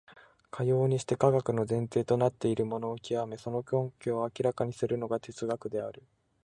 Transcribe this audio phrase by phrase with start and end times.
[0.49, 6.01] かようにして科学の前提となっているものを究め、その根拠を明らかにするのが哲学である。